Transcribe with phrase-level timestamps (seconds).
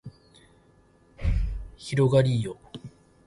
[1.77, 2.57] 広がりーよ